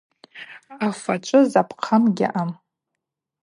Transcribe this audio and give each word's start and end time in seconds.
Афачӏвы 0.85 1.39
запхъам 1.51 2.03
гьаъам. 2.15 2.51